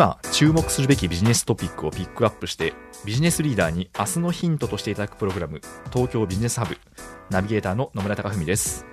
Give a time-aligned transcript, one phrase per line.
[0.00, 2.72] 今注目するべきビジネストピックをピックアップして
[3.04, 5.60] ビジネスリーダーに明日のヒントとしていただくプログラム
[5.92, 6.78] 東京ビジネスハブ
[7.28, 8.86] ナビゲーターの野村貴文です。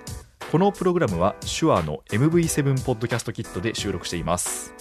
[0.52, 4.74] このプログラムは手話の MV7 ポッドキャストキットで収録しています。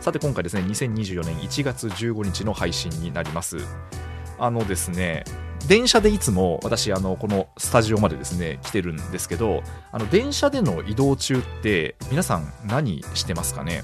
[0.00, 3.56] さて今回ですね2024年1月15日の配信になります。
[4.38, 5.24] あのですね
[5.66, 13.82] 電車でいつも私あのこのスタジオまでですね来てるんですけどあの電車での移動中って皆さん何してますかね？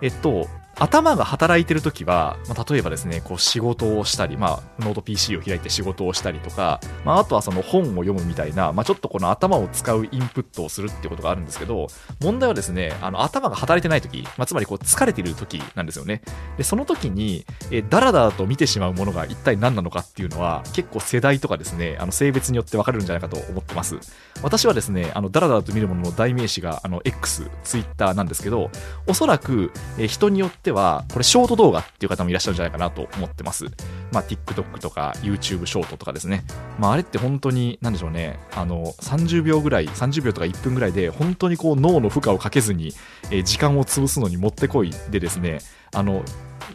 [0.00, 11.88] えっと頭が働いてる時は、まあ、例えばですね、こう仕事をしたり、まあ、ノート PC を開いて仕事をしたりとか、まあ、あとはその本を読むみたいな、まあ、ちょっとこの頭を使うインプットをするってことがあるんですけど、
[12.20, 16.22] 問題はですね、あの頭が働いてない時、まあ、つまりこう疲れている時なんですよね。
[16.56, 23.98] で、その時に、えだらだらと見てしまうものが一体何なのかっていうのは、結構世代とかですね、あの性別によって分かれるんじゃないかと思ってます。
[24.42, 28.70] 私はですね、あのだらだらと見るものの代名詞があの X、Twitter なんですけど、
[29.06, 33.66] おそらく、え人によっては、これショート動画っていう方もいらっしゃるんじゃないかなと思ってます。
[34.12, 36.44] まあ、TikTok とか YouTube ショートとかですね。
[36.78, 42.92] まあ、あれって本当に、なんでしょうね、あの、30秒ぐらい、30秒とか1分ぐらいで、本当にこう脳の負荷をかけずに、
[43.30, 45.60] え、時間を潰すのにもってこいでですね、
[45.94, 46.22] あの、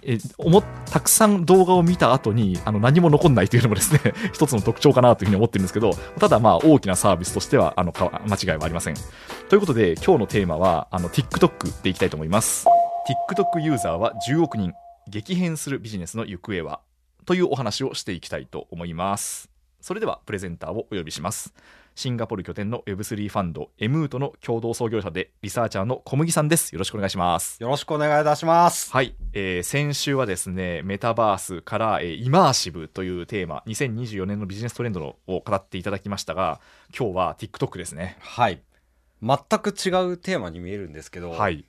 [0.04, 4.00] えおたくさん動画を見た後にあの何も残んないというのもですね
[4.34, 8.96] 一つの特徴かなというふうに思ってるんですけどただまあ大きなサービスとしてはあの間違いはありません
[9.50, 12.68] ということで今日のテーマはあの TikTok でいきたいと思います
[13.06, 14.74] TikTok ユーザーは10億人
[15.08, 16.82] 激変するビジネスの行方は？
[17.28, 19.52] というお話をしていきたいと思います。
[19.80, 21.54] それではプレゼンターをお呼びします。
[21.94, 26.74] シンガポール拠点の Web3 ファンドエムートの共同創業者でリサーチャーの小麦さんです。
[26.74, 27.62] よろしくお願いします。
[27.62, 28.92] よろしくお願いいたします。
[28.92, 36.60] はい、えー、先週はですねメタバースから、えー、イマーシブというテーマ2024年のビジネストレンドを語っていただきましたが
[36.98, 38.18] 今日は TikTok ですね。
[38.22, 38.64] はい。
[39.22, 41.66] 全く違うテーマに見えるんですけど、はい、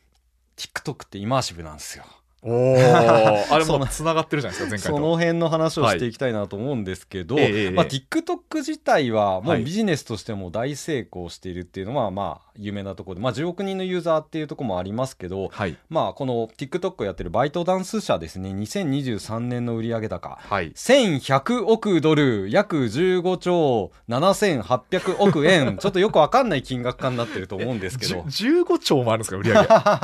[0.57, 2.05] TikTok ってイマーシブなんですよ。
[2.47, 2.77] おお
[3.51, 25.77] あれもつながってるじゃないですか前回その辺の話をしていきたいなと思うんですけど、はい、まあ、TikTok 自体はもうビジネスとしても大成功しているっていうのはまあ有名なところで、まあ、10億人のユーザーっていうところもありますけど、はい、まあ、この TikTok をやってるバイトダンス社ですね2023年の売上高、はい、1100億ドル約15兆7800億円。
[25.81, 28.21] ちょっとよくわかんない金額化になってると思うんですけど。
[28.29, 29.43] 15兆もあるんですか売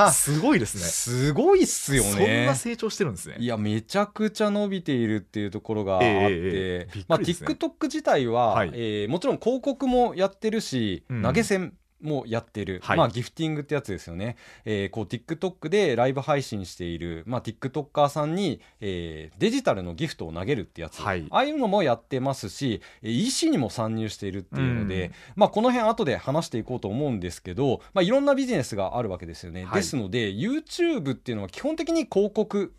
[0.07, 0.81] 上すごいですね。
[0.81, 2.11] すごいっすよね。
[2.11, 3.35] そんな成長してるんですね。
[3.39, 11.73] いやめちゃくちゃ伸びているっていうところがあって、えーね、まあ、TikTok 自体は、はい、えー、もちろん広告もやってるし、うん、投げ銭
[12.03, 32.73] もやってる、はい、まあギフティングってやつですよね、えー、こう TikTok でライブ配信している、まあ、TikToker さんに、えー、デジタルのギフトを投げるってやつ、はい、ああいうのもやってますし EC にも参入しているっていうので、うん、まあ、この辺後で話していこうと思うんですけど、まあ、いろんなビジネスがあるわけですよね、はい、ですので YouTube っていうのは基本的に広告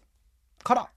[0.63, 0.89] から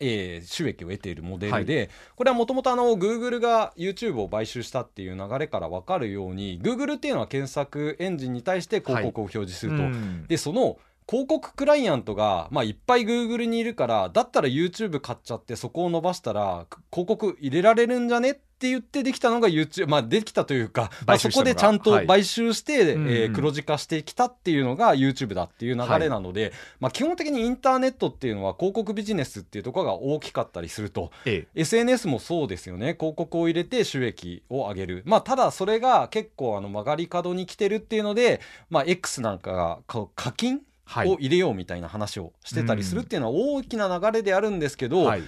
[0.00, 9.82] えー、収益を得ているモデルで、はい、これはもともと Google が YouTube を買収したっていう流れから分かるように Google っていうのは検索エンジンに対して広告を表示すると。
[9.84, 9.92] はい、
[10.28, 32.96] でその広告クライアントが、まあ、いっぱい Google にいるからだったら YouTube 買っちゃってそこを伸ばしたら広告入れられるんじゃねって言ってできたのが YouTube、まあ、できたというか、まあ、そこでちゃんと買収して、はい、えー、黒字化してきたっていうのが YouTube だっていう流れなので、はい、まあ、基本的にインターネットっていうのは広告ビジネスっていうところが大きかったりすると、ええ、SNS もそうですよね。
[32.98, 39.78] 広告を入れて収益を上げる、まあ、ただそれが結構あの曲がり角に来てるっていうので、まあ、X なんかが
[40.14, 40.62] 課金
[41.04, 45.22] を入れようみたいな話をしてたりするっていうのは大きな流れであるんですけど、はい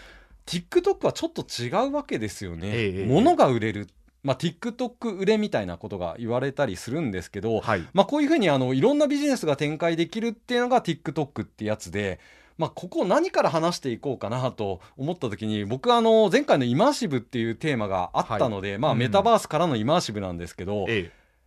[0.49, 2.71] TikTok はちょっと違うわけですよね。
[2.73, 3.89] ええ、物が売れる。
[4.23, 12.19] まあ、TikTok 売れみたいなことが言われたりするんですけど、はい、まあ、こういうふうにあのいろんなビジネスが展開できるっていうのが TikTok ってやつで。
[12.57, 20.89] まあ、ここ何から話していこうかなと思った時に僕はあの前回のイマーシブっていうテーマがあったので、はい、まあ、メタバースからのイマーシブなんですけど、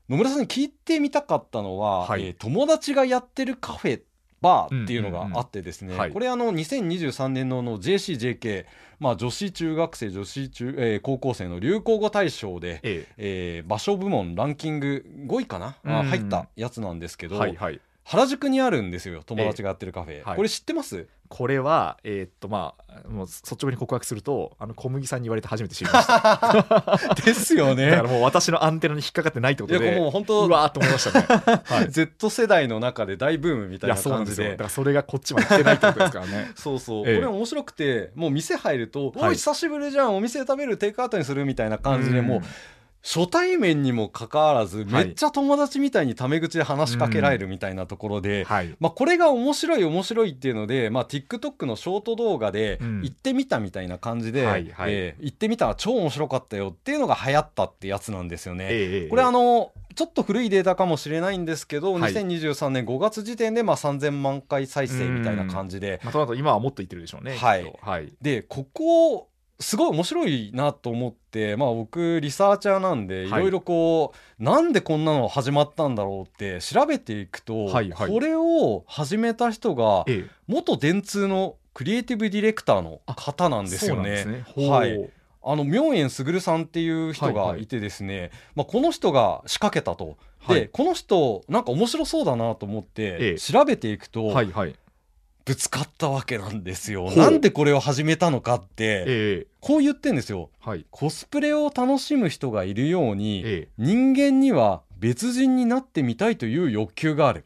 [0.07, 4.01] 野村さんに聞いてみたかったのは、はい、えー、友達がやってるカフェっ
[4.41, 8.65] バーっていうのがあってですね、これあの2023年のの JCJK
[9.01, 13.13] まあ、女子中学生女子中、えー、高校生の流行語大賞で、ええ。
[13.17, 26.99] えー、場所部門ランキング5位かな、うん、入ったやつなんですけど、はいはい、原宿にあるんですよ友達がやってるカフェ、えー、これ知ってます、これはえー、っとまあもう率直に告白するとあの小麦さんに言われて初めて知りました。
[27.25, 27.89] ですよね。
[27.89, 31.25] だからもう私のアンテナに引っかかってないってことでいやもう本当うわーと思いましたね、
[31.63, 34.49] はい、Z 世代の中で大ブームみたいな感じで。
[34.49, 36.51] だからそれがこっちまで来てないってことですからね。
[36.55, 40.17] そうそう、ええ、これ面白くてもう店入ると「はい、おい久しぶりじゃん。
[40.17, 42.41] お店食べるテイクアウトにする」みたいな感じでもう、
[43.03, 54.49] 初対面にもかかわらず、めっちゃ友達みたいにタメ口で話しかけられるみたいなところで、はい、まあ、これが面白い面白いっていうので、まあ、TikTok のショート動画で行ってみたみたいな感じで、うん
[54.87, 58.67] えー、行ってみたら超面白かったよっていうのが流行ったってやつなんですよね。
[58.69, 67.35] えー、これあのちょっと古いデータかもしれないんですけど、はい、2023年5月時点でまあ3000万回再生みたいな感じで、まあ、と今はもっといってるでしょうね。
[67.35, 69.27] はい、はい、でここ
[69.61, 73.29] すごい面白いなと思って、まあ、僕リサーチャーなんでい。
[73.29, 80.05] ろいろこう、なんでこんなの始まったんだろうって調べていくと、はいはい、これを始めた人が
[80.47, 84.25] 元電通のクリエイティブディレクターの方なんですよね。
[84.25, 84.45] ね。
[84.67, 85.09] はい、
[85.43, 90.17] あの明円卓さんっていう人がいてですね、はいはい、まあ、この人が仕掛けたと。
[90.47, 94.75] で、はい、この人なんか面白そうだなと思って調べていくと、はいはい、
[95.51, 97.11] ぶつかったわけなんですよ。
[97.11, 107.43] なんでこれを始めたのかって、えー、こう言ってんですよ、はい、コスプレを楽しむ人がいるように、えー、人間には別人になってみたいという欲求がある。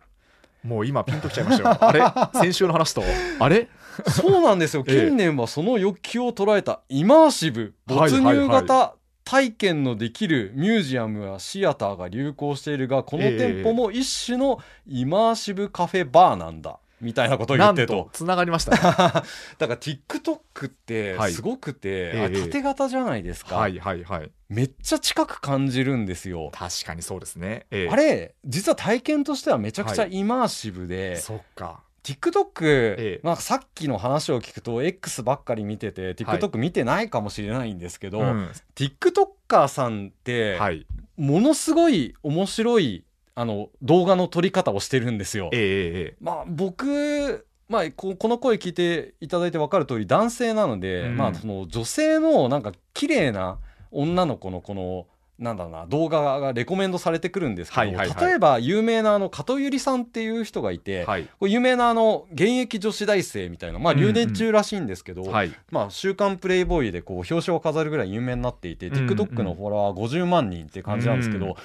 [0.64, 1.78] もう今ピンときちゃいましたよ。
[1.84, 2.40] あれ？
[2.40, 3.02] 先週の話と？
[3.40, 3.70] あれ？
[4.08, 4.84] そうなんですよ。
[4.86, 8.94] 近年はその欲求を捉えたイマーシブ没入型
[9.24, 16.78] 体験のできるミュージアムやシアターが流行しているがこの店舗も一種のイマーシブカフェバーなんだ。
[17.02, 18.10] みたいなことを言ってと。
[18.14, 19.24] つながりました、ね、 だか
[19.60, 24.32] ら TikTok ってすごくて、はい、縦型じゃないですか、はいはいはい。
[24.50, 26.52] めっちゃ近く感じるんですよ。
[26.54, 31.84] 確かにそうですね、えー、あれ実は体験としてはめちゃくちゃイマーシブで、はい、そっか。
[32.06, 40.86] TikTok、ええ、まあ、さっきの話を聞くと X ばっかり見てて TikTok 見てないかもしれないんですけど、はいうん、TikToker さんって、はい、
[41.18, 43.04] ものすごい面白い
[43.36, 45.50] あの動画の撮り方をしてるんですよ。
[45.54, 53.58] えー、まあ僕まあ、この声聞いていただいて分かる通り男性なので、うん、まあ、その女性のなんか綺麗な
[53.92, 55.08] 女の子のこの
[55.40, 71.58] なんだろうな動画がレコメンドされてくるんですけど、はいはいはい、例えば有名なあの加藤ゆりさんっていう人がいて、はい、有名なあの現役女子大生みたいな、まあ、留年中らしいんですけど「うんうんまあ、週刊プレイボーイ」でこう表紙を飾るぐらい有名になっていて、うんうん、TikTok のフォロワー50万人って感じなんですけど、うんうん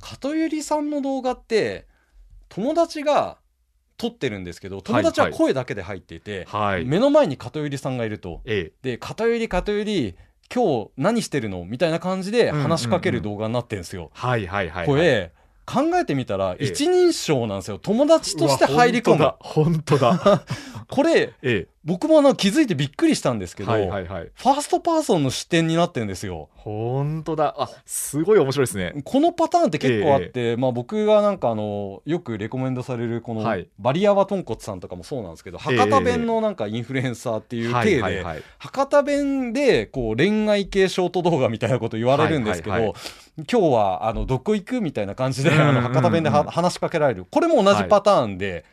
[0.00, 1.86] 片寄さんの動画って
[2.48, 3.38] 友達が
[3.96, 6.74] 撮ってるんですけど友達は声だけで入っていて、はい。
[6.76, 10.14] はい、目の前に片寄さんがいると、ええ、で片寄片寄
[10.54, 14.10] 今日何してるのみたいな感じで話しかける動画になってるんですよ。
[14.86, 15.32] これ
[15.66, 19.34] 考えてみたら一人称なんですよ、友達として入り込む。
[19.40, 20.44] 本当だ。
[20.88, 26.48] これ、ええ、僕もあの気づいてびっくりしたんですけど、はいはいはい、ファーストパーソンの視点になってるんですよ。
[26.54, 27.54] 本当だ。
[27.56, 29.00] あすごい面白いですね。
[29.04, 33.42] このパターンって結構あって、えまあ、僕がなんかあのよくレコメンドされるこの、
[33.78, 43.00] バリアワ豚骨さんとかもそうなんですけど、博多弁のなんかインフルエンサーっていう体で、はいはいはい、博多弁でこう恋愛系ショート動画みたいなこと言われるんですけど、はいはいはい。
[43.50, 47.24] 今日はあのどこ行くみたいな感じで、あの博多弁で話しかけられる。
[47.30, 48.64] これも同じパターンで、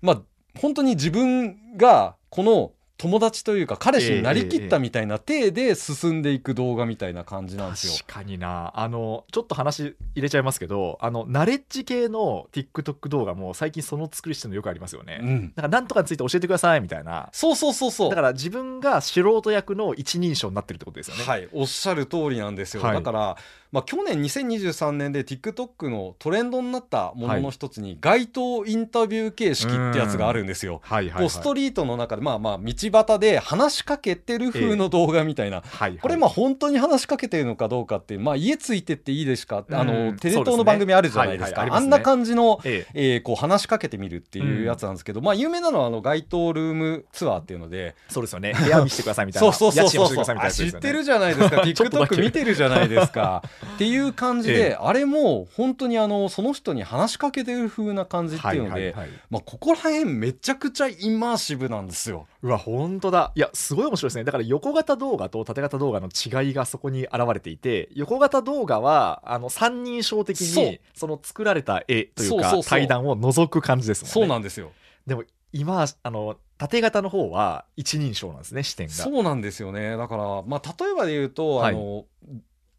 [0.00, 0.22] まあ
[0.60, 7.92] 本当に自分がこの友達というか彼氏になりきったみたいな体で進んでいく動画みたいな感じなんですよ。
[8.06, 8.72] 確かにな。
[8.74, 15.20] あのちょっと話入れちゃいますけどあのナレッジ系の TikTok 動画も最近その作りしてるのよくありますよね。
[15.22, 17.28] うん、だから何とかについて教えてくださいみたいな。
[17.32, 18.10] そうそうそうそう。
[18.10, 21.24] だから自分が素人役の一人称になってるってことですよね。
[21.24, 21.48] はい。
[21.52, 23.36] おっしゃる通りなんですよ、はい、だから
[23.72, 30.80] まあ、去年2023年で TikTok のトレンドになったものの一つに、街頭インタビュー形式ってやつがあるんですよ。
[31.16, 39.64] こうストリートの中でまあまあ道端で話しかけてる風の動画みたいな、えーはいはい、これまあ本当に話しかけてるのかどうかってまあ家ついてっていいですか？
[39.70, 43.16] あのテレ東の番組あるじゃないですか、あんな感じの、ええ。
[43.16, 47.94] ー、こう話しかけてみるっていうやつなんですけど、まあ有名なのはあの街頭ルームツアーっていうので。
[48.08, 48.54] そうですよね。
[48.54, 49.52] 部屋見せてくださいみたいな。
[49.52, 51.56] そうそうそうそう知ってるじゃないですか。
[51.62, 53.42] TikTok 見てるじゃないですか
[53.74, 58.94] っていう感感じで、ええ、あれも本当にあのその人に話しかけてる風な感じっていうので、
[59.30, 62.26] まあ、ここら辺めちゃくちゃインマーシブなんですよ。
[62.42, 63.32] うわ本当だ。
[63.34, 64.24] いやすごい面白いですね。
[64.24, 74.12] だから横型動画と縦型動画の違いがそこに現れていて横型動画はあの三人称的にその作られた絵というか対談を覗く感じですもんね。
[74.12, 74.72] そうなんですよ。
[75.06, 78.92] でも今あの縦型の方は一人称なんですね視点が。
[78.92, 79.96] そうなんですよね。
[79.96, 82.04] だからまあ例えばで言うと、はい、あの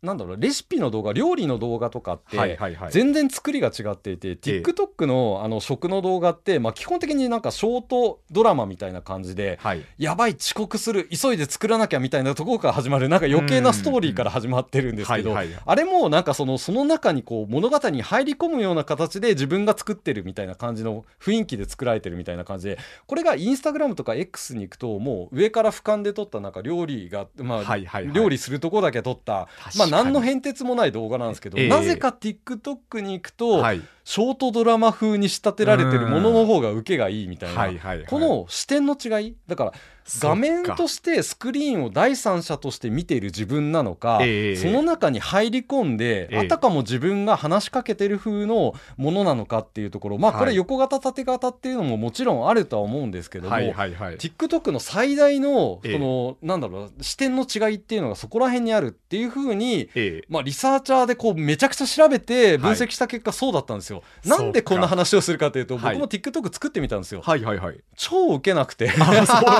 [0.07, 2.57] なんだろうレシピの動画料理の動画とかって
[2.89, 27.77] 全然作りが違っていて、TikTok のあの食の動画って、まあ、基本的になんかショートドラマみたいな感じで、はい、やばい遅刻する急いで作らなきゃみたいなところから始まるなんか余計なストーリーから始まってるんですけどあれもなんかそのその中にこう物語に入り込むような形で自分が作ってるみたいな感じの雰囲気で作られてるみたいな感じでこれがインスタグラムとか X に行くともう上から俯瞰で撮ったなんか料理が、まあ
[28.13, 29.47] 料理するとこだけ撮った
[29.77, 39.35] まあ何の変哲もない動画なんですけど、えー、なぜか TikTok に行くと、はい、ショートドラマ風に仕立てられてるものの方が受けがいいみたいな、はいはいはい、この視点の違い。
[39.47, 39.73] だから
[40.21, 50.17] 画面としてスクリーンを第三者として見ている自分なのか、えー、その中に入り込んで、えー、あたかも自分が話しかけてる風のものなのかっていうところ。
[50.17, 59.89] まあこれ横型縦型っていうのももちろんあるとは思うんですけども、はいはいはい、TikTok の最大のその、えー、なんだろう視点の違いっていうのがそこら辺にあるっていう風に、
[60.29, 63.96] まあ、リサーチャーでこうめちゃくちゃ調べて分析した結果そうだったんですよ。
[63.97, 67.21] はい、なんでこんな話をするかというと僕も TikTok 作ってみたんですよ。
[67.21, 68.89] はいはいはい、超受けなくて。
[68.89, 69.07] そう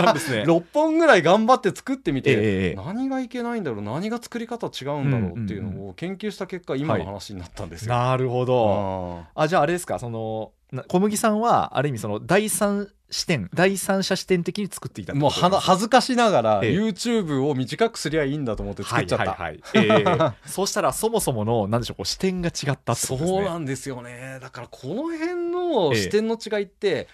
[0.02, 0.44] なんですね。
[0.48, 7.94] 6本ぐらい頑張って作ってみて、えー、何がいけないんだろう何が作り方違うんだろうっていうのを研究した結果、今の話になったんですよ。
[7.94, 9.24] なるほど。
[9.36, 10.52] あじゃああれですかその
[10.88, 19.62] 小麦さんはある意味その第三視点第三者視点的に作っていたもう恥ずかしながら、ええ、YouTube を短くすりゃいいんだと思って作っちゃった、はいはいはい。
[19.76, 22.96] えー、 そうしたらそもそものなんでしょうこう視点が違ったね。
[22.98, 24.40] そうなんですよね。
[24.42, 27.08] だからこの辺の視点の違いって、え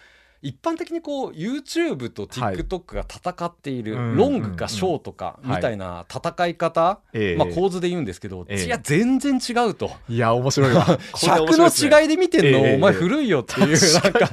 [0.43, 6.99] 一般的にこう YouTube と TikTok が戦っている、ロングかショートかみたいな戦い方、
[7.37, 9.89] まあ、構図で言うんですけど、いや全然違うと。
[10.09, 10.99] いや面白いわ。
[11.15, 14.31] 尺の違いで見てんの、お前古いよっていうなんか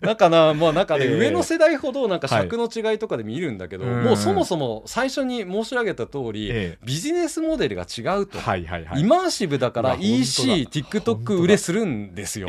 [0.00, 12.48] なんかなまあなんかね、上の世代ほどなんか尺の違いとかで見るんだけど、もうそもそも最初に申し上げた通り、ビジネスモデルが違うと、イマーシブだから ECTikTok 売れするんですよ。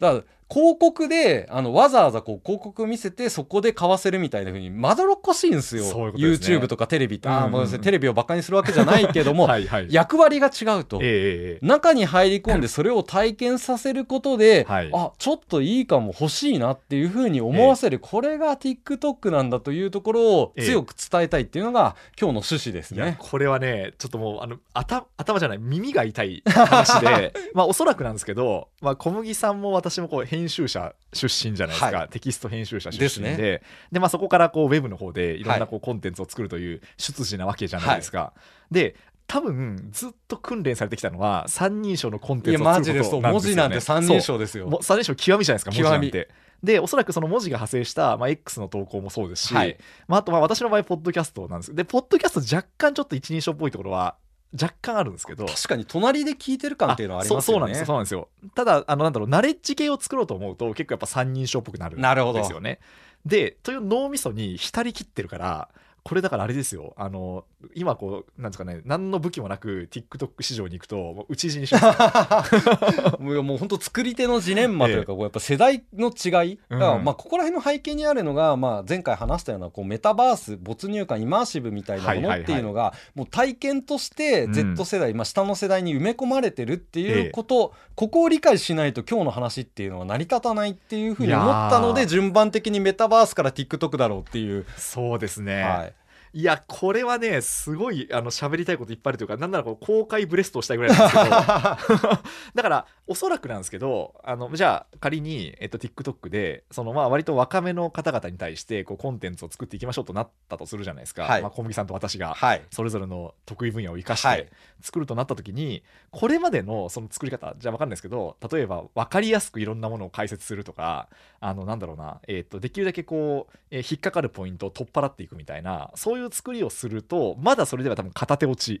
[0.00, 5.84] だから広告であのわざわざこう広告見せてそこで買わせるみたいなふうにまどろっこしいんですよ。
[5.84, 23.16] ううす、ね、YouTube とかテレビって、うんうん、あもうテレビをバカにするわけじゃないけども はい、役割が違うと、えー、中に入り込んで それを体験させることで、はい、あちょっといいかも欲しいなっていうふうに思わせる、えー、これが TikTok なんだというところを強く伝えたいっていうのが、今日の趣旨ですね。
[23.18, 33.36] これはねちょっともうあの頭頭じゃない耳が痛い話で まあおそらくなんですけど、まあ、小麦さんも私もこう編集者出身じゃないですか、はい、テキスト編集者出身で。
[33.36, 38.18] で、ね、まあ、そこからこうウェブの方でいろんなこうコンテンツを作るという出自なわけじゃないですか。
[38.18, 38.32] は
[38.70, 44.78] い、で多分ずっと訓練されてきたのは三人称のコンテンツを作ることなんですよ、ね、文字なんて三人称ですよ。
[44.82, 46.28] 三人称極みじゃないですか文字なんて。
[46.62, 49.78] でおそらくその文字が派生した、まあ、X の投稿もそうですし、はい、
[50.08, 51.74] まあ、あとまあ私の場合ポッドキャストなんです。
[51.74, 54.16] でポッドキャスト若干ちょっと一人称っぽいところは
[54.52, 55.46] 若干あるんですけど。
[55.46, 57.58] 確かに隣で聞いてる感っていうのはありますよね。
[57.58, 58.28] そうなんですそうなんですよ。
[58.54, 62.80] ただあのなんだろうナレッジ系を作ろうと思うと結構やっぱ三人称っぽくなるんですよね。
[63.24, 65.68] でという脳みそに浸りきってるから
[66.02, 66.94] これだからあれですよ。
[66.96, 72.56] あの今こうなんですかね何の武器もなく TikTok 市場に行くともう打ち死にします
[73.20, 94.64] もうもう本当作り手のジレンマというか、ええ、こうやっぱ世代の違い、だからまあここら辺の背景にあるのが、まあ、前回話したようなこうメタバース没入感イマーシブみたいなものっていうのが、もう体験として Z 世代、うん、まあ、下の世代に埋め込まれてるっていうこと、え、ここを理解しないと今日の話っていうのは成り立たないっていうふうに思ったので順番的にメタバースから TikTok だろうっていう。
[94.76, 95.99] そうですね、はい
[96.32, 102.10] いやこれはねすごいあの喋りたいこといっぱいあるというかなんならこう公開ブレストしたいぐらいなんですけど。
[102.54, 112.36] だからおそらくなんですけどあのじゃあ仮に、えっと、TikTok でそのまあ割と若めの方々に対してこうコンテンツを作っていきましょうとなったとするじゃないですか、はい、まあ、小麦さんと私が
[112.70, 115.82] それぞれの得意分野を生かして作るとなった時に
[116.12, 121.08] これまでのその作り方じゃあ分かんないですけど例えば分かりやすくいろんなものを解説するとか
[121.40, 128.80] あのなんだろうな、えっとできるだけこう、えー、引っかかるポイントを取っ払っていくみたいなそういういう作りをするとまだそれでは多分片手落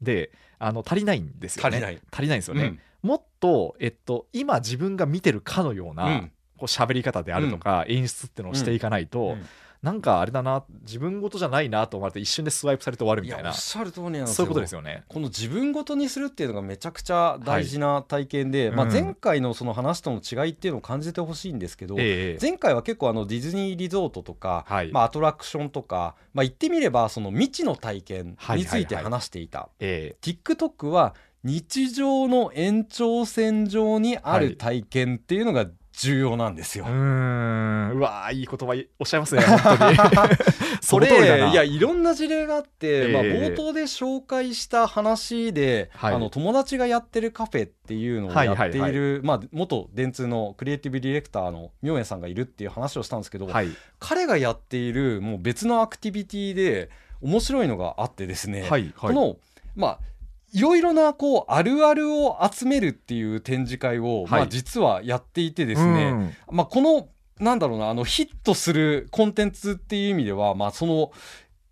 [0.00, 0.30] で、
[0.60, 1.76] うん、あの足りないんですよね。
[1.76, 2.00] 足りない。
[2.10, 9.36] 足りないんですよね、うん、もっと、えっと、今自分が見てるかのような、うん、こう喋り方であるとか、演出っていうのをしていかないと、
[9.82, 13.48] なんかあれだな自分事じゃないなと思われて一瞬でスワイプされて終わるみたいな。
[13.48, 14.34] おっしゃる通りなんですよ。
[14.34, 15.04] そういうことですよね。
[15.08, 35.66] この自分事にするっていうのがめちゃくちゃ大事な体験で、はい、まあ、前回のその話との違いっていうのを感じてほしいんですけど、前回は結構あのディズニーリゾートとか、はい、まあ、アトラクションとか、まあ、言ってみればその未知の体験について話していた、はいはいはい、TikTok は日常の延長線上にある体験っていうのが
[36.00, 36.86] 重要なんですよ。
[36.88, 37.90] うん。
[37.94, 39.98] うわいい言葉おっしゃいますね 本当に。
[40.80, 41.08] それ
[41.52, 56.88] いやいろんな事例があって、えー、まあ、冒頭で紹介した話で、はい、あの友達がやってるカフェっていうのをやっている、はいはいはい、まあ、元電通のクリエイティブディレクターの明恵さんがいるっていう話をしたんですけど、はい、彼がやっているもう別のアクティビティで
[57.20, 59.36] 面白いのがあってですね、はいはい、この
[59.76, 60.09] まあ
[60.52, 71.12] いろいろなこうあるあるを集めるっていう展示会を、はい、まあ、実はやっていてですね、うん、まあ、このなんだろうなあのヒットするコンテンツっていう意味では、まあ、その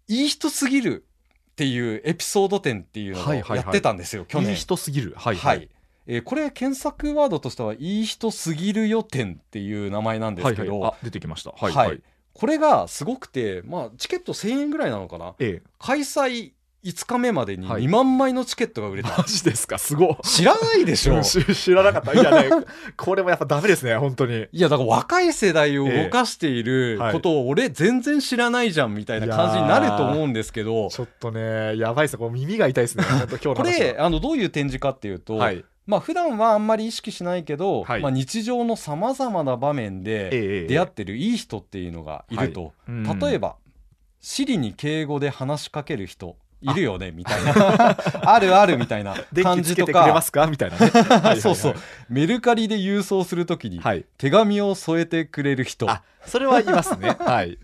[0.09, 1.07] いい人すぎる
[1.53, 4.51] っていうエピソード展っていうのをやってたんですよ、はいはいはい、去年。
[4.51, 5.69] いい人すぎる、はい、はい、
[6.07, 12.01] えー、これ検索ワードとしては「いい人すぎるよ展」っていう名前なんですけど、はいはい、出てきました、はい、はい、
[12.33, 16.53] これがすごくて、まあ、チケット1000円ぐらいなのかな、ええ、開催
[16.85, 19.79] 5日目までに2万枚のチケットが売れた、マジですか？
[19.79, 21.23] すご知らないでしょ。
[21.25, 22.13] 知らなかった。
[22.15, 22.51] いやね
[22.97, 24.47] これもやっぱダメですね本当に。
[24.53, 30.89] いやだから若い世代を動かしていることを俺全然知らないじゃんみたいな感じになると思うんですけど。
[30.89, 33.05] ちょっとねやばいですこう耳が痛いですね。
[33.43, 35.65] 今日これあのどういう展示かっていうと、はい。
[35.87, 43.57] まあ普段はあんまり意識しないけど、はい、まあ、日常のさまざまな場面で出会ってるいい人っていうのがいると、例えば
[44.21, 47.97] 「シリに敬語で話しかける人」いるよねみたいな。
[48.35, 50.23] あるあるみたいな感じとか。
[50.51, 51.41] みたいなね。
[51.41, 51.75] そうそう。
[52.09, 53.81] メルカリで郵送するときに
[54.17, 55.97] 手紙を添えてくれる人、は
[56.27, 57.17] い、それはいますね。
[57.19, 57.59] はい。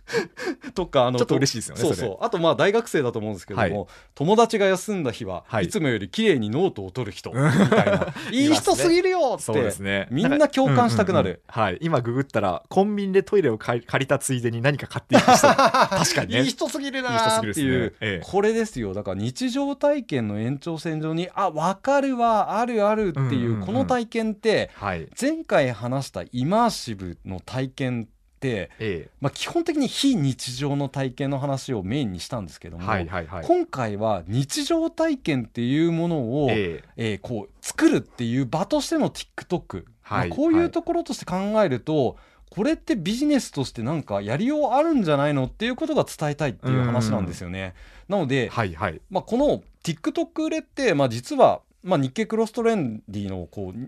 [0.74, 2.24] とかあのちょっと嬉しいですよねそうそう。
[2.24, 7.36] あとまあ大学生だと思うんですけども、はい、友達が休んだ日は、い、つもより綺麗にノートを取る人み
[7.68, 8.06] たいな。
[8.30, 11.78] いい人すぎるよって、ね、みんな共感したくなる、うんうんうん、はい。
[11.80, 15.46] 今ググったらコンビニでトイレを借りたついでに何か買っていく人。
[15.46, 17.92] 確かに、ね、いい人すぎるなっていう、ね。
[18.00, 28.08] ええ、これですよだから日常体験の延長線上にあ分かるわあるあるっていう,、この体験って、はい、前回話したイマーシブの体験、
[28.46, 33.26] ええ、まあ、基本的に非日常の体験の話をメインにしたんですけども、はいはい。
[33.26, 37.14] はい、今回は日常体験っていうものを、ええ。
[37.14, 42.16] ー、こう作るっていう場としての TikTok、はいまあ、こういうところとして考えると、はい。
[42.50, 47.74] これってビジネスとしてなんかやりようあるんじゃないのっていうことが伝えたいっていう話なんですよね。
[48.08, 49.00] なので、はいはい。
[49.10, 53.78] まあ、この TikTok 売れって、まあ、実は、まあ、日経クロストレンディのこう、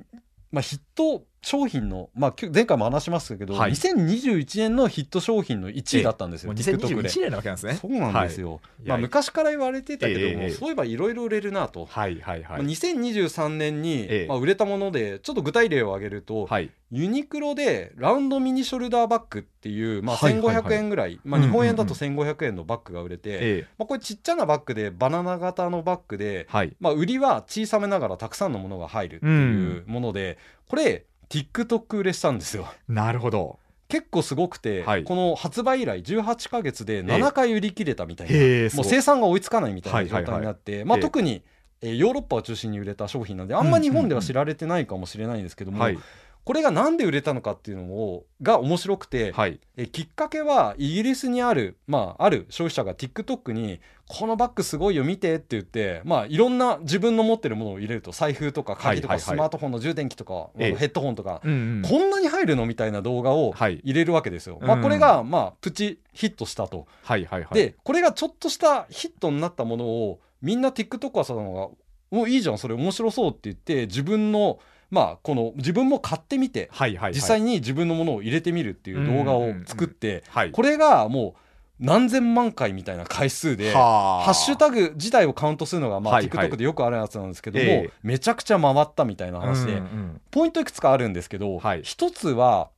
[0.53, 7.75] まあ、ヒット商品の、まあ、前回も話しましたけど、はい、2021年のヒット商品の1位だったんですよ、2021年なわけなんですね。
[7.75, 12.57] そうなんですよ、はい、まあ、昔から言われてたけども、えー、そういえばいろいろ売れるなと、はいはいはい。
[12.57, 21.11] まあ、2023年に、えー、まあ、売れたものでちょっと具体例を挙げると、はい、ユニクロでラウンドミニショルダーバッグっていう、まあ、1500円ぐらい、はい。
[21.11, 26.75] はいはい、まあ、日本円だと1500円のバッグが売れて、うんうんうん、まあ、これちっちゃなバッグでバナナ型のバッグで、はい。
[26.81, 30.37] まあ、売りは小さめながらたくさんのものが入るっていうもので、うん、
[30.71, 32.67] これ TikTok 売れしたんですよ。
[32.89, 33.59] なるほど。
[33.89, 41.45] 結構すごくて、はい、この発売以来18か月で7回売り切れたみたいな、えー、もう生産が追いつかないみたいな状態になって、まあ、特に、
[41.81, 46.03] えー、ヨーロッパを中心に売れた商品なんであんま日本では知られてないかもしれないんですけども、うんうんうん
[46.47, 64.61] これが何で売れたのかっていうのをが面白くて、はい、えきっかけはイギリスにある、まあ、ある消費者が TikTok に「このバッグすごいよ見て」って言って、まあ、いろんな自分の持ってるものを入れると財布とか鍵とかスマートフォンの充電器とか、ヘッドホンとか、こんなに入るのみたいな動画を入れるわけですよ。
[64.63, 66.87] まあ、これが、まあ、プチヒットしたと。
[67.55, 71.71] でこれがちょっとしたヒットになったものをみんな TikToker さんが
[72.13, 80.23] 「もういいじゃんそれ面白そう」って言って自分のまあ、この自分も買ってみて、はいはいはい、実際に自分のものを入れてみるっていう動画を作って、
[80.53, 81.41] これがもう
[81.79, 92.71] 何千万回みたいな回数でハッシュタグ自体をカウントするのが、まあ、はいはい、TikTok でよくあるやつなんですけども、えー、めちゃくちゃ回ったみたいな話で、うんうん、ポイントいくつかあるんですけど、はい、一つは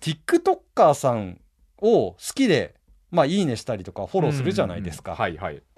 [0.00, 1.40] TikToker さん
[1.78, 2.74] を好きで、
[3.10, 5.14] まあ、いいねしたりとかフォローするじゃないですか。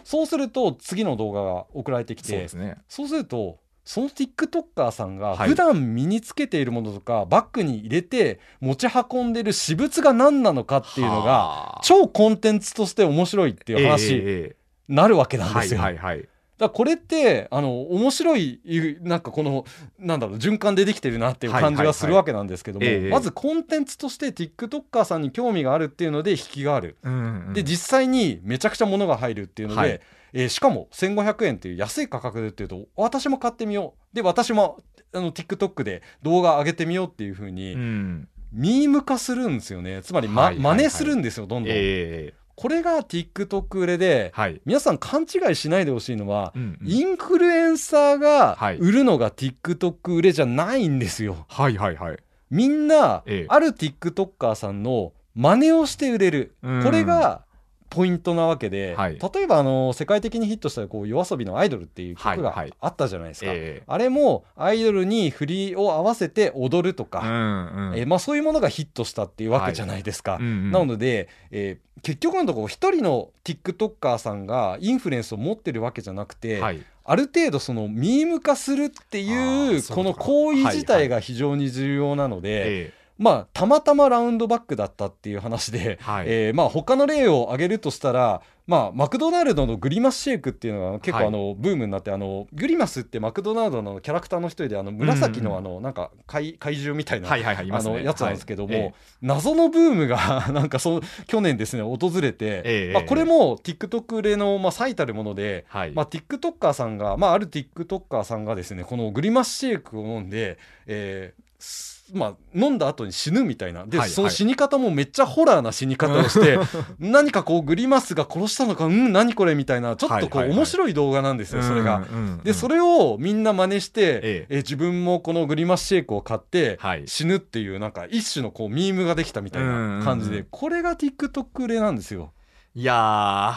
[0.05, 14.53] そうすると次の動画が送られてきてそう、ね,、するとその TikToker さんが普段身につけているものとか、はい、バッグに入れて持ち運んでる私物が何なのかっていうのが超コンテンツとして面白いっていう話に
[14.89, 15.81] なるわけなんですよ。
[15.81, 16.29] はいはいはい
[16.61, 18.61] だこれってあの面白い
[19.01, 19.65] なんかこの
[19.99, 30.01] なんだろう循環でできてるなっていう感じがするわけなんですけども、まずコンテンツとして TikToker さんに興味があるっていうので引きがある、うんうん、で実際にめちゃくちゃ物が入るっていうので、はい。
[30.33, 34.15] えー、しかも1500円っていう安い価格でっていうと私も買ってみよう。
[34.15, 34.79] で私も
[35.13, 40.03] あの TikTok で動画上げてみようっていうふうに、ん、ミーム化するんですよね。
[40.03, 41.73] つまり、まはいはいはい、真似するんですよどんどん。
[41.75, 51.47] えーこれが TikTok 売れで、はい、皆さん勘違いしないでほしいのは、うんうん、インフルエンサーが売るのが TikTok 売れじゃないんですよ。
[51.49, 52.19] はいはいはい。
[52.51, 57.47] みんな、ええ、ある TikToker さんの真似をして売れる、これが
[57.91, 63.83] ポイントなわけで、はい、例えばあの世界的にヒットしたこう夜遊びの「アイドル」っていう曲があったじゃないですか、はいはいえ。
[63.87, 82.99] ー、あれもアイドルに振りを合わせて踊るとか、うんうん、えー、まあ、そういうものがヒットしたっていうわけじゃないですか、はいうんうん、なので、えー、結局のところ一人の TikToker さんがインフルエンスを持ってるわけじゃなくて、はい、ある程度そのミーム化するっていうこの行為自体が非常に重要なので。
[83.21, 86.27] まあ、たまたまラウンドバックだったっていう話で、はい。
[86.27, 98.95] えーまあ、他の例を挙げるとしたら、まあ、マクドナルドのグリマスシェイクっていうのが結構あの、はい、ブームになってあのグリマスってマクドナルドのキャラクターの一人であの紫のあの、なんか怪怪獣みたいな、はいはいはいあのやつなんですけども、はい。
[99.21, 110.57] 謎のブームが なんかそう去年ですね訪れて、えー、まあ、これも TikTok 例の、まあ、最たるもので、はい、まあ、TikToker さんが、まあ、ある TikToker さんがですねこのグリマスシェイクを飲んで、
[110.87, 113.87] えー、まあ、飲んだ後に死ぬみたいな。
[113.87, 116.59] で、はい、その死に方もめっちゃホラーな死に方をして
[116.99, 122.05] 何かこうグリマスが殺したのかうん何これみたいなちょっとこう面白い動画なんですよ、それが。
[122.45, 124.57] でそれをみんな真似して、ええ。
[124.59, 132.33] 自分もこのグリマスシェイクを買って、死ぬっていうなんか一種のこうミームができたみたいな感じで、これが TikTok 例なんですよ。
[132.75, 133.57] いや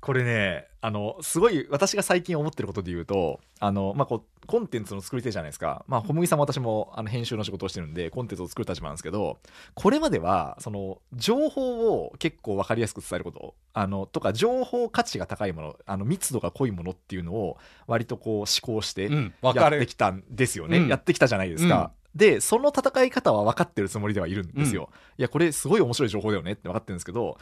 [0.00, 9.38] これねあのすごい私が最近思ってることで言うとあの、まあ、こうコンテンツの作り手じゃないですか、まあ、小麦さんも私もあの編集の仕事をしてるんでコンテンツを作る立場なんですけど
[9.74, 19.08] これまではその情報を結構分かりやすく伝えることあのとか情報価値が高いものあの密度が濃いものっていうのを割とこう思考して
[19.42, 21.92] やってきたんですよね、うん、やってきたじゃないですか。
[22.14, 22.18] うん。
[22.18, 24.88] でその戦い方は分かってるつもりではいるんですよ。
[24.90, 27.38] うん、いやこれすごい面白い情報だよねって分かってるんですけど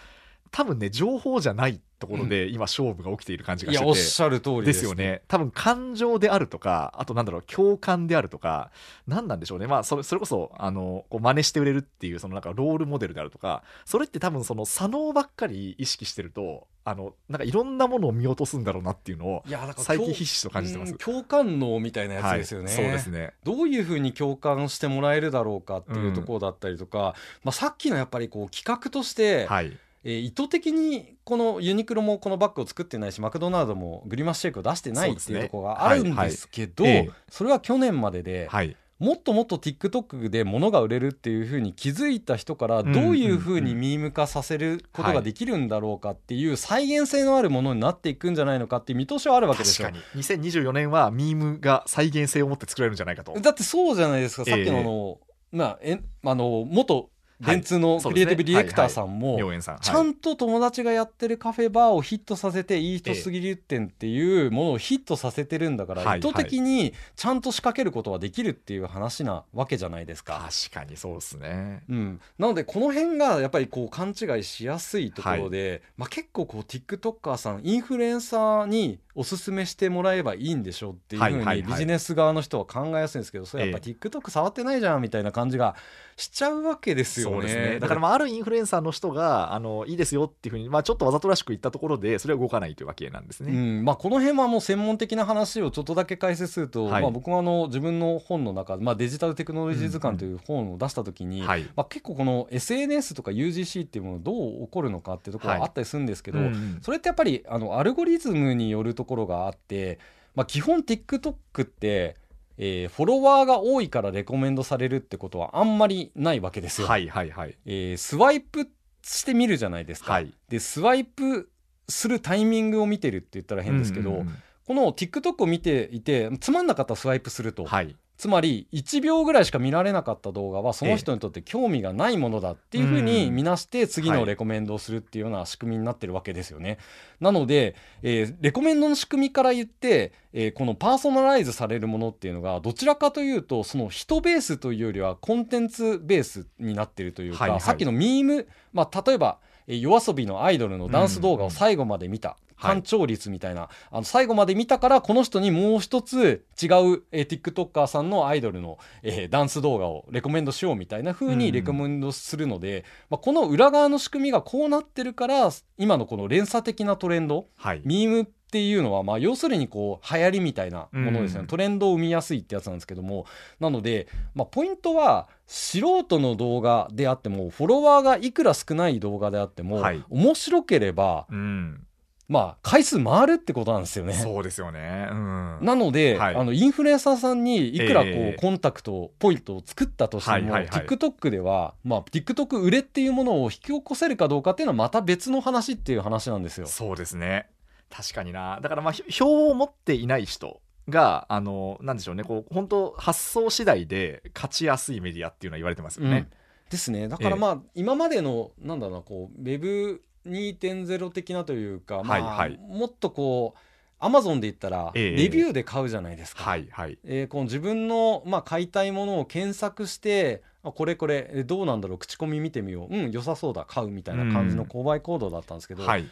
[0.51, 4.85] 多分ね情報じゃないところで今勝負が起きている感じがしてて、うん、おっしゃる通りです。
[4.85, 5.23] よね。
[5.27, 8.71] 多分感情であるとかあとなんだろう共感であるとか
[9.07, 9.67] 何なんでしょうね。
[9.67, 19.45] まあそれそれこそあのこう真似して売れるっていうそのなんかロールモデルであるとかそれって多分その左脳ばっかり意識してるとあのなんかいろんなものを見落とすんだろうなっていうのを
[19.77, 20.95] 最近必死と感じてます。
[20.95, 23.33] 共感脳みたいなやつですよね、はい、そうですね。
[23.43, 27.15] どういうふうに共感してもらえるだろうかっていうところだったりとか、うん、ま
[27.51, 29.77] あ、さっきのやっぱりこう企画として、はい
[30.09, 36.87] えー、意図的にこのユニクロもこのバッグを作ってないしマクドナルドもグリマスシェイクを出してないっていうところがあるんですけど、
[37.29, 49.88] それは去年までで、はい、もっともっと TikTok で物が売れるっていうふうに気づいた人からどういうふうにミーム化させることができるんだろうかっていう再現性のあるものになっていくんじゃないのかっていう見通しはあるわけですよ。
[49.88, 50.23] 確かに。
[50.23, 53.38] 2024年はミームが再現性を持って作れるんじゃないかと。
[53.38, 55.18] だってそうじゃないですか、さっきのあの、
[55.53, 59.38] まあ、えあの元電通のクリエイティブディレクターさんも
[59.81, 70.48] ちゃんと友達がやってるカフェバーをヒットさせていい人すぎる店っていうものをヒットさせてるんだから意図的にちゃんと仕掛けることはできるっていう話なわけじゃないですか。
[70.70, 85.75] 確かにそうですね、うん、なのでこの辺がやっぱりこう勘違いしやすいところで、まあ、結構こう TikToker さんインフルエンサーにおすすめしてもらえばいいんでしょうっていうふうにビジネス側の人は考えやすいんですけどそれやっぱ TikTok 触ってないじゃんみたいな感じが
[86.17, 87.55] しちゃうわけですよね。
[87.55, 87.79] ね。
[87.79, 93.53] だからまああるインフルエンサーの人があのいいですよっていうふうに、まあ、ちょっとわざとらしく言ったところでそれは動かないというわけなんですね。
[93.53, 93.85] うん。
[93.85, 101.51] まあ、この辺はもう専門的な話をちょっとだけ解説すると、はい、まあ、僕はあの自分の本の中、まあ、デジタルテクノロジー図鑑という本を出した時に、うん。
[101.53, 109.99] うん、まあ、結構この SNS とか UGC っていうものどう起こるのかっていうところがあったりするんですけど、はいうんうん、それってやっぱりあのアルゴリズムによるところがあって。
[110.37, 112.16] まあ、基本 TikTok って、
[112.59, 116.87] えー、フォロワーが多いからレコメンドされるってことはあんまりないわけですよ。
[116.87, 117.57] はいはいはい。
[117.66, 118.68] えー、スワイプ
[119.03, 120.12] してみるじゃないですか。
[120.12, 121.51] はい、でスワイプ
[121.88, 127.64] するタイミングを見てるって言ったら変ですけど、うんうんうん、この TikTok を見ていてつまんなかったらスワイプすると。
[127.64, 136.79] はいつまり1秒ぐらいしか見られなかった動画はその人にとって興味がないものだっていうふうに見なして次のレコメンドをするっていうような仕組みになってるわけですよね。
[137.21, 173.27] なので、えー、レコメンドの仕組みから言って、えー、このパーソナライズされるものっていうのがどちらかというとその人ベースというよりはコンテンツベースになってるというか、はいはい、さっきのミーム、まあ、例えば夜遊びのアイドルのダンス動画を最後まで見た、干潮率みたいな、はい、あの最後まで見たからこの人にもう一つ違う、えー、TikToker さんのアイドルの、えー、ダンス動画をレコメンドしようみたいな風にレコメンドするので、うん、まあ、この裏側の仕組みがこうなってるから今のこの連鎖的なトレンド、はい、ミームっていうのは、まあ、要するにこう流行りみたいなものですね、うん、トレンドを生みやすいってやつなんですけども。
[173.61, 181.85] なので、まあ、ポイントは素人の動画であってもフォロワーがいくら少ない動画であっても、はい、面白ければ、うん
[182.29, 184.12] まあ回数回るってことなんですよね。
[184.12, 196.67] そうですよね、うん、なので、はい、あのインフルエンサーさんにいくらこう、えー、コンタクトポイントを作ったとしても、はいはいはい、TikTok では、まあ、TikTok 売れっていうものを引き起こせるかどうかっていうのはまた別の話っていう話なんですよ。
[196.67, 197.49] そうですね。
[197.88, 198.61] 確かにな。
[198.61, 202.25] だからまあ票を持っていない人があのなんでしょうね。
[202.25, 206.17] こう本当発想次第で勝ちやすいメディアっていうのは言われてますよね。
[206.17, 206.27] うん、
[206.71, 207.09] ですね。
[207.09, 213.59] だからまあ、えー、今までのなんだろうなこうウェブ2.0的なというか、まあ、はいはい、もっとこう
[214.01, 216.45] アマゾンで言ったら、レビューで買うじゃないですか。
[216.45, 216.99] はいはい。
[217.05, 221.99] えー、この自分の、まあ、買いたいものを検索してあこれこれどうなんだろう？
[221.99, 222.95] 口コミ見てみよう。
[222.95, 223.65] うん良さそうだ。
[223.65, 226.09] 買うみたいな感じの購買行動だったんですけど、はい、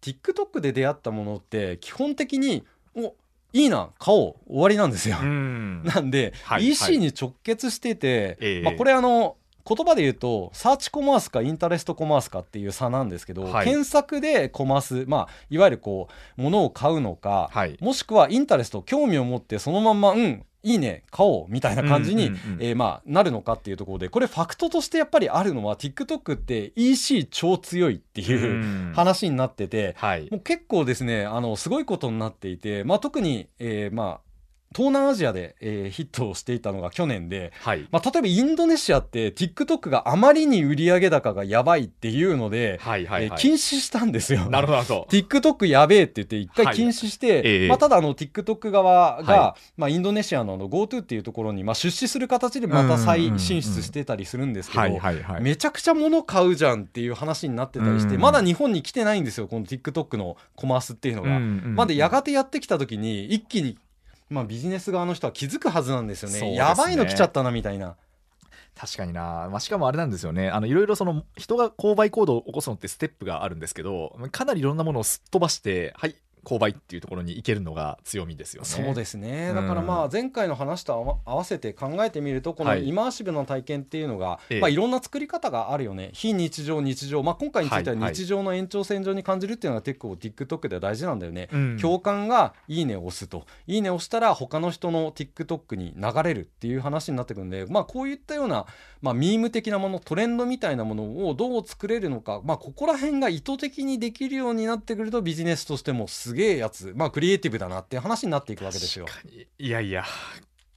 [0.00, 2.64] TikTok で出会ったものって基本的に
[2.94, 3.14] お
[3.52, 4.34] いいな買おう。
[4.46, 5.16] 終わりなんですよ。
[5.16, 34.33] なんで、はい、EC に直結してて、はい、まあ、これあの言葉で言うとサーチコマースかインタレストコマースかっていう差なんですけど、はい、検索でコマース、まあ、いわゆるこう物を買うのか、はい、もしくはインタレスト興味を持ってそのまんまうんいいね買おうみたいな感じに、えまあ、なるのかっていうところでこれファクトとしてやっぱりあるのは TikTok って EC 超強いっていう話になってて、はい、もう結構ですねあのすごいことになっていて、まあ、特に、えー、まあ
[34.74, 44.50] 東南アジアで、えー、ヒットをしていたのが去年で、はい、まあ、例えばインドネシアって TikTok があまりに売上高がやばいっていうので、はいはいはい、えー、禁止したんですよ。
[44.50, 45.06] なるほど。
[45.10, 55.00] TikTok やべえって言って一回禁止して、はい、まあ、ただあの TikTok 側が、はい、まあ、インドネシアのの GoTo っていうところに、まあ、出資する形でまた再進出してたりするんですけど、
[55.40, 61.38] めちゃくちゃ物買うじゃんっていう話になってたりして、まだ日本に来てないんですよこの TikTok のコマースっていうのが。
[61.74, 63.76] まだやがてやってきた時に一気に
[64.34, 67.96] まあ、ビジネス側の人は気づくはずなんですよね、ね、やばいの来ちゃったなみたいな。
[68.74, 70.50] 確かにな、まあ、しかもあれなんですよね。
[70.50, 78.68] あのいろいろその人が購買行動を起こすのってステップがあるんですけどかなりいろんなものをすっ飛ばしてはい購買っていうところに行けるのが強みですよね。
[78.68, 79.52] そうですね。
[79.54, 86.10] だからまあ前回の話と合わせて考えてみるとこのイマーシブな体験っていうのが、はい、まあ、いろんな作り方があるよね。
[86.12, 93.46] 非日常日常、まあ、今回については日常の延長線上に感じるっていうのが結構 TikTok では大事なんだよね、うん、共感がいいねを押すと。
[93.66, 98.66] いいねを押したら他の人の TikTok に流れるっていう話になってくるんで、まあ、こういったような、
[99.00, 109.06] まあ、ミーム的なものトレンドみたいなものをどう作れるのか、まあ、ここら辺が意図的にできるようになってくるとビジネスとしてもすげえやつ、まあ、クリエイティブだなっていう話になっていくわけですよ。
[109.58, 110.04] いやいや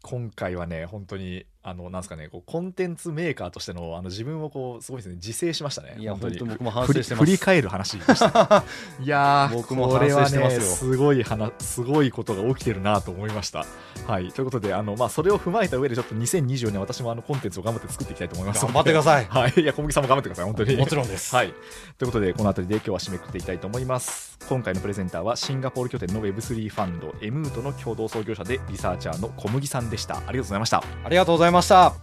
[0.03, 6.39] 今回はね本当にあのなんですかねこうコンテンツメーカーとしてのあの自分をこうすごいですね自制しましたねいや本当に。
[6.39, 7.25] 僕も反省してます。
[7.25, 8.63] 振り返る話でした。
[9.03, 13.65] いや僕も反省してますよ、ね、すごい話すごいことが起きてるなと思いました。
[14.07, 14.31] はい。
[14.31, 19.25] ということであのまあそれを踏まえた上でちょっと2024年私もあのコンテンツを頑張って作っていきたいと思います頑張ってください。
[19.29, 19.53] はい。
[19.61, 20.77] いや小麦さんも頑張ってください本当に。
[20.77, 21.35] もちろんです。
[21.35, 21.53] はい。
[21.97, 24.37] ということでこの辺りで今日は締めくくっていきたいと思います。
[24.47, 30.15] 今回のプレゼンターはシンガポール拠点の Web3 ファンドエムートの共同創業者でリサーチャーの小麦さんでした。
[30.15, 30.83] ありがとうございました。
[31.03, 31.93] ありがとうございました。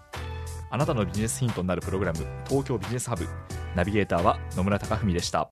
[0.71, 3.25] あなたのビジネスヒントになるプログラム東京ビジネスハブ。
[3.77, 5.43] ナビゲーターは野村貴文でした。